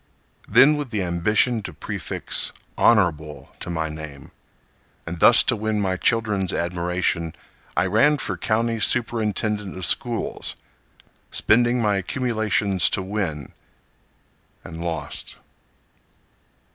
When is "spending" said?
11.29-11.83